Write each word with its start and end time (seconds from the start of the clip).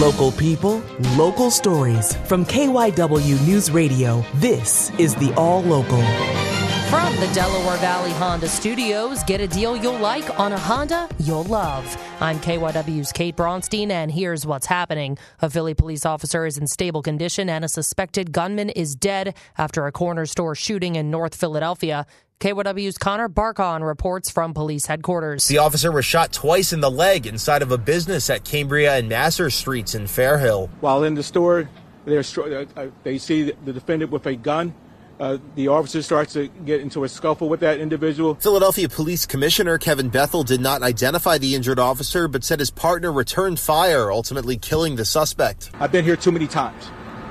Local 0.00 0.30
people, 0.30 0.80
local 1.16 1.50
stories. 1.50 2.14
From 2.26 2.46
KYW 2.46 3.44
News 3.44 3.68
Radio, 3.68 4.24
this 4.34 4.92
is 4.96 5.16
the 5.16 5.34
All 5.34 5.60
Local. 5.62 6.00
From 6.88 7.16
the 7.16 7.28
Delaware 7.34 7.78
Valley 7.78 8.12
Honda 8.12 8.46
Studios, 8.46 9.24
get 9.24 9.40
a 9.40 9.48
deal 9.48 9.76
you'll 9.76 9.98
like 9.98 10.38
on 10.38 10.52
a 10.52 10.58
Honda 10.58 11.08
you'll 11.18 11.42
love. 11.42 12.00
I'm 12.20 12.38
KYW's 12.38 13.10
Kate 13.10 13.36
Bronstein, 13.36 13.90
and 13.90 14.08
here's 14.08 14.46
what's 14.46 14.66
happening. 14.66 15.18
A 15.42 15.50
Philly 15.50 15.74
police 15.74 16.06
officer 16.06 16.46
is 16.46 16.58
in 16.58 16.68
stable 16.68 17.02
condition, 17.02 17.50
and 17.50 17.64
a 17.64 17.68
suspected 17.68 18.30
gunman 18.30 18.70
is 18.70 18.94
dead 18.94 19.34
after 19.56 19.88
a 19.88 19.90
corner 19.90 20.26
store 20.26 20.54
shooting 20.54 20.94
in 20.94 21.10
North 21.10 21.34
Philadelphia. 21.34 22.06
KYW's 22.40 22.98
Connor 22.98 23.28
Barkon 23.28 23.82
reports 23.82 24.30
from 24.30 24.54
police 24.54 24.86
headquarters. 24.86 25.48
The 25.48 25.58
officer 25.58 25.90
was 25.90 26.04
shot 26.04 26.32
twice 26.32 26.72
in 26.72 26.80
the 26.80 26.90
leg 26.90 27.26
inside 27.26 27.62
of 27.62 27.72
a 27.72 27.78
business 27.78 28.30
at 28.30 28.44
Cambria 28.44 28.94
and 28.94 29.10
Mascher 29.10 29.52
Streets 29.52 29.96
in 29.96 30.04
Fairhill. 30.04 30.70
While 30.78 31.02
in 31.02 31.14
the 31.14 31.24
store, 31.24 31.68
they 32.04 33.18
see 33.18 33.50
the 33.64 33.72
defendant 33.72 34.12
with 34.12 34.24
a 34.26 34.36
gun. 34.36 34.72
Uh, 35.18 35.38
the 35.56 35.66
officer 35.66 36.00
starts 36.00 36.34
to 36.34 36.46
get 36.46 36.80
into 36.80 37.02
a 37.02 37.08
scuffle 37.08 37.48
with 37.48 37.58
that 37.58 37.80
individual. 37.80 38.36
Philadelphia 38.36 38.88
Police 38.88 39.26
Commissioner 39.26 39.76
Kevin 39.76 40.08
Bethel 40.08 40.44
did 40.44 40.60
not 40.60 40.80
identify 40.84 41.38
the 41.38 41.56
injured 41.56 41.80
officer, 41.80 42.28
but 42.28 42.44
said 42.44 42.60
his 42.60 42.70
partner 42.70 43.10
returned 43.10 43.58
fire, 43.58 44.12
ultimately 44.12 44.56
killing 44.56 44.94
the 44.94 45.04
suspect. 45.04 45.72
I've 45.80 45.90
been 45.90 46.04
here 46.04 46.14
too 46.14 46.30
many 46.30 46.46
times. 46.46 46.88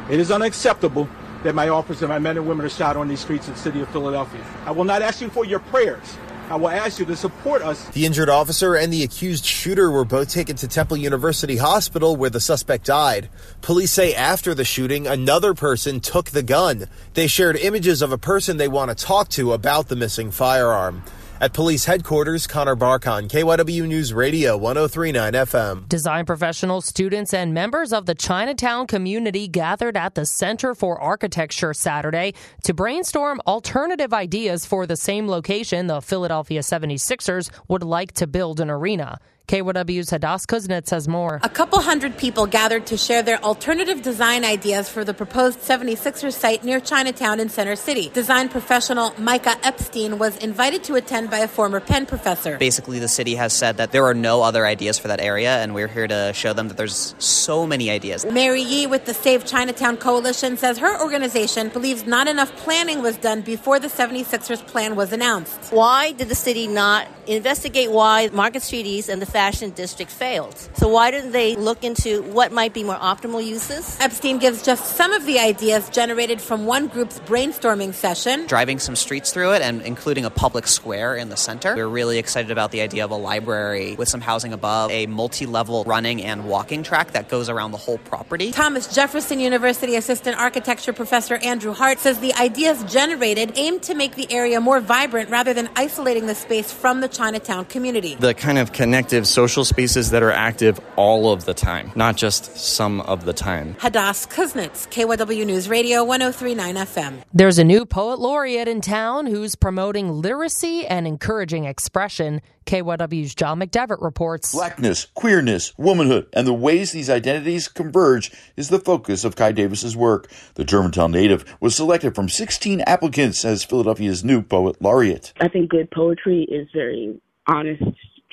It 0.10 0.20
is 0.20 0.32
unacceptable 0.32 1.08
that 1.44 1.56
my 1.56 1.70
officers, 1.70 2.02
and 2.04 2.10
my 2.10 2.20
men 2.20 2.38
and 2.38 2.48
women 2.48 2.66
are 2.66 2.70
shot 2.70 2.98
on 2.98 3.08
these 3.08 3.20
streets 3.20 3.48
in 3.48 3.54
the 3.54 3.60
city 3.60 3.82
of 3.82 3.90
Philadelphia. 3.90 4.44
I 4.66 4.72
will 4.72 4.84
not 4.84 5.02
ask 5.02 5.22
you 5.22 5.30
for 5.30 5.46
your 5.46 5.60
prayers. 5.60 6.18
I 6.50 6.56
will 6.56 6.70
ask 6.70 6.98
you 6.98 7.06
to 7.08 7.16
support 7.18 7.62
us. 7.62 7.90
The 7.90 8.06
injured 8.06 8.30
officer 8.30 8.74
and 8.74 8.92
the 8.92 9.04
accused 9.04 9.44
shooter 9.44 9.92
were 9.92 10.06
both 10.06 10.30
taken 10.30 10.56
to 10.58 10.68
Temple 10.68 10.96
University 10.96 11.58
Hospital 11.58 12.16
where 12.16 12.30
the 12.30 12.40
suspect 12.40 12.86
died. 12.86 13.30
Police 13.62 13.92
say 13.92 14.14
after 14.14 14.54
the 14.54 14.64
shooting, 14.64 15.08
another 15.08 15.54
person 15.54 16.00
took 16.00 16.30
the 16.30 16.44
gun. 16.44 16.86
They 17.16 17.28
shared 17.28 17.58
images 17.58 18.02
of 18.02 18.14
a 18.14 18.18
person 18.18 18.56
they 18.56 18.70
want 18.70 18.98
to 18.98 19.06
talk 19.06 19.28
to 19.30 19.52
about 19.52 19.90
the 19.90 19.98
missing 19.98 20.32
firearm. 20.32 21.04
At 21.39 21.53
police 21.53 21.86
headquarters, 21.86 22.48
Connor 22.48 22.75
Barkon, 22.75 23.27
KYW 23.27 23.87
News 23.87 24.11
Radio 24.11 24.58
1039 24.58 25.33
FM. 25.33 25.87
Design 25.87 26.25
professionals, 26.25 26.87
students, 26.87 27.31
and 27.31 27.53
members 27.53 27.93
of 27.93 28.08
the 28.08 28.15
Chinatown 28.15 28.87
community 28.87 29.48
gathered 29.48 29.95
at 29.95 30.15
the 30.15 30.25
Center 30.25 30.73
for 30.73 30.99
Architecture 30.99 31.75
Saturday 31.75 32.33
to 32.64 32.73
brainstorm 32.73 33.39
alternative 33.45 34.15
ideas 34.15 34.65
for 34.65 34.87
the 34.87 34.95
same 34.95 35.27
location 35.27 35.86
the 35.86 36.02
Philadelphia 36.02 36.61
76ers 36.61 37.52
would 37.67 37.83
like 37.83 38.14
to 38.14 38.25
build 38.25 38.59
an 38.59 38.71
arena. 38.71 39.19
KYW's 39.48 40.10
Hadas 40.10 40.46
Kuznits 40.46 40.90
has 40.90 41.08
more. 41.08 41.40
A 41.42 41.48
couple 41.48 41.80
hundred 41.80 42.18
people 42.18 42.48
gathered 42.48 42.86
to 42.88 42.98
share 42.98 43.24
their 43.24 43.42
alternative 43.42 44.02
design 44.02 44.44
ideas 44.44 44.90
for 44.90 45.06
the 45.06 45.14
proposed 45.14 45.60
76ers 45.60 46.34
site 46.34 46.66
near 46.66 46.82
Chinatown 46.82 47.40
in 47.40 47.48
Center 47.48 47.78
City. 47.78 48.10
Design 48.10 48.50
professional 48.50 49.14
Micah 49.18 49.56
Epstein 49.64 50.20
was 50.20 50.36
invited 50.40 50.84
to 50.84 50.96
attend 50.96 51.30
by 51.30 51.38
a 51.38 51.48
former 51.48 51.80
Penn 51.80 52.06
professor. 52.06 52.58
Basically, 52.58 53.00
the 53.00 53.08
city 53.08 53.36
has 53.36 53.54
said 53.54 53.78
that 53.78 53.94
there 53.94 54.06
are 54.06 54.14
no 54.14 54.42
other 54.42 54.66
ideas 54.66 55.00
for 55.00 55.08
that 55.08 55.22
area, 55.22 55.64
and 55.64 55.74
we're 55.74 55.88
here 55.88 56.10
to 56.10 56.34
show 56.34 56.52
them 56.52 56.68
that 56.68 56.76
there's 56.76 57.16
so 57.18 57.66
many 57.66 57.90
ideas. 57.90 58.26
Mary 58.26 58.62
Yee 58.62 58.86
with 58.86 59.06
the 59.06 59.14
Save 59.14 59.46
Chinatown 59.46 59.96
Coalition 59.96 60.58
says 60.58 60.78
her 60.78 61.02
organization 61.02 61.70
believes 61.70 62.06
not 62.06 62.28
enough 62.28 62.54
planning 62.58 63.02
was 63.02 63.16
done 63.16 63.40
before 63.44 63.80
the 63.80 63.88
76ers 63.88 64.68
plan 64.68 64.98
was 64.98 65.14
announced. 65.14 65.72
Why 65.72 66.12
did 66.12 66.28
the 66.28 66.36
city 66.36 66.68
not 66.68 67.08
investigate 67.28 67.92
why 67.92 68.28
Market 68.34 68.62
Street 68.62 68.86
East 68.86 69.08
and 69.08 69.22
the 69.22 69.36
fashion 69.37 69.70
district 69.70 70.09
failed. 70.09 70.58
So 70.73 70.87
why 70.87 71.11
didn't 71.11 71.31
they 71.31 71.55
look 71.55 71.83
into 71.83 72.23
what 72.23 72.52
might 72.52 72.73
be 72.73 72.83
more 72.83 72.95
optimal 72.95 73.45
uses? 73.45 73.95
Epstein 73.99 74.39
gives 74.39 74.64
just 74.64 74.95
some 74.95 75.14
of 75.14 75.27
the 75.27 75.37
ideas 75.37 75.92
generated 75.92 76.42
from 76.42 76.65
one 76.65 76.87
group's 76.87 77.20
brainstorming 77.20 77.93
session. 77.93 78.48
Driving 78.48 78.80
some 78.80 78.95
streets 78.95 79.31
through 79.31 79.53
it 79.53 79.61
and 79.61 79.83
including 79.83 80.25
a 80.25 80.31
public 80.31 80.65
square 80.65 81.15
in 81.15 81.30
the 81.30 81.37
center. 81.37 81.75
We're 81.75 81.87
really 81.87 82.17
excited 82.17 82.49
about 82.49 82.71
the 82.71 82.81
idea 82.81 83.05
of 83.05 83.11
a 83.11 83.15
library 83.15 83.93
with 83.93 84.09
some 84.09 84.21
housing 84.21 84.53
above, 84.53 84.89
a 84.89 85.05
multi-level 85.05 85.83
running 85.83 86.23
and 86.23 86.45
walking 86.45 86.81
track 86.81 87.11
that 87.11 87.30
goes 87.30 87.48
around 87.48 87.73
the 87.73 87.77
whole 87.77 87.99
property. 87.99 88.52
Thomas 88.52 88.87
Jefferson 88.95 89.39
University 89.39 89.98
assistant 89.98 90.36
architecture 90.39 90.93
professor 90.93 91.36
Andrew 91.36 91.73
Hart 91.73 91.99
says 91.99 92.19
the 92.21 92.33
ideas 92.33 92.83
generated 92.92 93.52
aim 93.55 93.81
to 93.81 93.93
make 93.93 94.15
the 94.15 94.25
area 94.31 94.59
more 94.59 94.80
vibrant 94.80 95.30
rather 95.30 95.54
than 95.54 95.69
isolating 95.75 96.25
the 96.25 96.33
space 96.33 96.71
from 96.71 97.02
the 97.02 97.08
Chinatown 97.08 97.65
community. 97.65 98.15
The 98.15 98.33
kind 98.33 98.58
of 98.58 98.73
connective 98.73 99.27
social 99.27 99.65
spaces 99.65 100.11
that 100.11 100.23
are 100.23 100.32
active 100.32 100.80
all 100.95 101.32
of 101.32 101.45
the 101.45 101.54
time, 101.54 101.92
not 101.95 102.17
just 102.17 102.58
some 102.58 103.02
of 103.02 103.26
the 103.26 103.33
time. 103.33 103.76
Hadas 103.76 104.27
Kuznits, 104.27 104.88
KYW 104.89 105.45
News 105.45 105.70
Radio 105.70 106.04
1039 106.04 106.76
FM. 106.76 107.23
There's 107.33 107.60
a 107.60 107.64
new 107.64 107.86
poet 107.86 108.20
laureate 108.20 108.67
in 108.67 108.82
town 108.82 109.27
who's 109.27 109.55
promoting 109.55 110.10
literacy 110.11 110.86
and 110.87 111.05
encouraging 111.08 111.66
expression. 111.66 112.42
KYW's 112.66 113.33
John 113.33 113.60
McDevitt 113.60 114.02
reports. 114.02 114.54
Blackness, 114.54 115.05
queerness, 115.14 115.73
womanhood, 115.77 116.27
and 116.33 116.45
the 116.45 116.54
ways 116.54 116.92
these 116.92 117.10
identities 117.10 117.67
converge 117.67 118.32
is 118.55 118.70
the 118.70 118.80
focus 118.80 119.23
of 119.23 119.36
Kai 119.36 119.54
Davis's 119.54 119.95
work. 119.95 120.30
The 120.55 120.66
Germantown 120.66 121.11
native 121.11 121.45
was 121.61 121.76
selected 121.76 122.14
from 122.14 122.30
16 122.30 122.82
applicants 122.82 123.45
as 123.45 123.64
Philadelphia's 123.64 124.23
new 124.23 124.42
poet 124.42 124.82
laureate. 124.82 125.33
I 125.39 125.48
think 125.48 125.70
good 125.70 125.89
poetry 125.92 126.45
is 126.49 126.67
very 126.73 127.20
honest, 127.48 127.83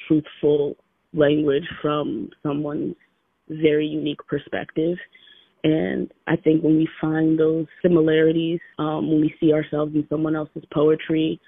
truthful 0.07 0.77
language 1.15 1.65
from 1.81 2.31
someone's 2.43 2.97
very 3.49 3.87
unique 3.87 4.21
perspective. 4.27 4.97
And 5.63 6.13
I 6.27 6.37
think 6.37 6.63
when 6.63 6.77
we 6.77 6.89
find 7.01 7.39
those 7.39 7.67
similarities, 7.83 8.61
um, 8.79 9.11
when 9.11 9.21
we 9.21 9.35
see 9.41 9.53
ourselves 9.53 9.95
in 9.95 10.07
someone 10.11 10.37
else's 10.37 10.65
poetry, 10.73 11.41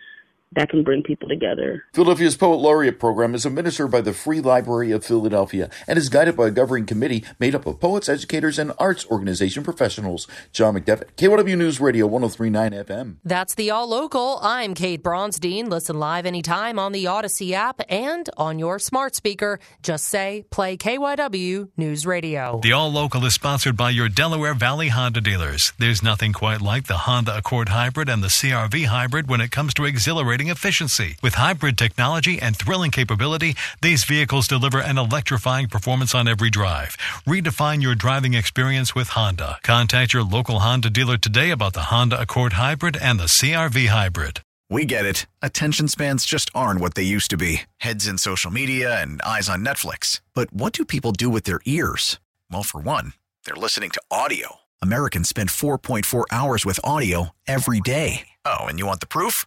that 0.56 0.70
can 0.70 0.82
bring 0.82 1.02
people 1.02 1.28
together. 1.28 1.84
Philadelphia's 1.92 2.36
Poet 2.36 2.56
Laureate 2.56 2.98
program 2.98 3.34
is 3.34 3.46
administered 3.46 3.90
by 3.90 4.00
the 4.00 4.12
Free 4.12 4.40
Library 4.40 4.90
of 4.90 5.04
Philadelphia 5.04 5.70
and 5.86 5.98
is 5.98 6.08
guided 6.08 6.36
by 6.36 6.48
a 6.48 6.50
governing 6.50 6.86
committee 6.86 7.24
made 7.38 7.54
up 7.54 7.66
of 7.66 7.78
poets, 7.78 8.08
educators, 8.08 8.58
and 8.58 8.72
arts 8.78 9.06
organization 9.06 9.62
professionals. 9.62 10.26
John 10.52 10.74
McDevitt, 10.74 11.12
KYW 11.16 11.56
News 11.56 11.80
Radio 11.80 12.06
1039 12.06 12.72
FM. 12.72 13.16
That's 13.24 13.54
the 13.54 13.70
All 13.70 13.86
Local. 13.86 14.38
I'm 14.42 14.74
Kate 14.74 15.02
Bronstein. 15.02 15.68
Listen 15.68 15.98
live 15.98 16.26
anytime 16.26 16.78
on 16.78 16.92
the 16.92 17.04
Audacy 17.04 17.52
app 17.52 17.82
and 17.88 18.28
on 18.38 18.58
your 18.58 18.78
smart 18.78 19.14
speaker. 19.14 19.60
Just 19.82 20.06
say, 20.06 20.46
play 20.50 20.76
KYW 20.78 21.68
News 21.76 22.06
Radio. 22.06 22.60
The 22.62 22.72
All 22.72 22.90
Local 22.90 23.24
is 23.26 23.34
sponsored 23.34 23.76
by 23.76 23.90
your 23.90 24.08
Delaware 24.08 24.54
Valley 24.54 24.88
Honda 24.88 25.20
dealers. 25.20 25.74
There's 25.78 26.02
nothing 26.02 26.32
quite 26.32 26.62
like 26.62 26.86
the 26.86 26.96
Honda 26.96 27.36
Accord 27.36 27.68
Hybrid 27.68 28.08
and 28.08 28.22
the 28.22 28.28
CRV 28.28 28.86
Hybrid 28.86 29.28
when 29.28 29.42
it 29.42 29.50
comes 29.50 29.74
to 29.74 29.84
exhilarating 29.84 30.45
efficiency. 30.48 31.16
With 31.22 31.34
hybrid 31.34 31.76
technology 31.76 32.40
and 32.40 32.56
thrilling 32.56 32.90
capability, 32.90 33.56
these 33.82 34.04
vehicles 34.04 34.48
deliver 34.48 34.78
an 34.80 34.98
electrifying 34.98 35.68
performance 35.68 36.14
on 36.14 36.28
every 36.28 36.50
drive. 36.50 36.96
Redefine 37.26 37.82
your 37.82 37.94
driving 37.94 38.34
experience 38.34 38.94
with 38.94 39.08
Honda. 39.08 39.58
Contact 39.62 40.12
your 40.12 40.24
local 40.24 40.60
Honda 40.60 40.90
dealer 40.90 41.16
today 41.16 41.50
about 41.50 41.72
the 41.72 41.88
Honda 41.92 42.20
Accord 42.20 42.54
Hybrid 42.54 42.96
and 42.96 43.20
the 43.20 43.24
CRV 43.24 43.88
Hybrid. 43.88 44.40
We 44.68 44.84
get 44.84 45.06
it. 45.06 45.26
Attention 45.42 45.86
spans 45.86 46.26
just 46.26 46.50
aren't 46.52 46.80
what 46.80 46.94
they 46.94 47.04
used 47.04 47.30
to 47.30 47.36
be 47.36 47.62
heads 47.78 48.06
in 48.06 48.18
social 48.18 48.50
media 48.50 49.00
and 49.00 49.22
eyes 49.22 49.48
on 49.48 49.64
Netflix. 49.64 50.20
But 50.34 50.52
what 50.52 50.72
do 50.72 50.84
people 50.84 51.12
do 51.12 51.30
with 51.30 51.44
their 51.44 51.60
ears? 51.66 52.18
Well, 52.50 52.64
for 52.64 52.80
one, 52.80 53.12
they're 53.44 53.54
listening 53.54 53.90
to 53.90 54.02
audio. 54.10 54.56
Americans 54.82 55.28
spend 55.28 55.50
4.4 55.50 56.24
hours 56.30 56.66
with 56.66 56.80
audio 56.82 57.30
every 57.46 57.80
day. 57.80 58.26
Oh, 58.44 58.66
and 58.66 58.78
you 58.78 58.86
want 58.86 59.00
the 59.00 59.06
proof? 59.06 59.46